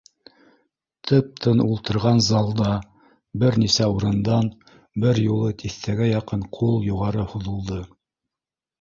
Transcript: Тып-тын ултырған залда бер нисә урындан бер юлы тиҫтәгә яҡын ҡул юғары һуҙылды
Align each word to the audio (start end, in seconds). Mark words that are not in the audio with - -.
Тып-тын 1.09 1.61
ултырған 1.65 2.21
залда 2.29 2.71
бер 3.45 3.59
нисә 3.65 3.91
урындан 3.99 4.51
бер 5.07 5.23
юлы 5.29 5.55
тиҫтәгә 5.63 6.13
яҡын 6.17 6.47
ҡул 6.59 6.77
юғары 6.91 7.31
һуҙылды 7.37 7.83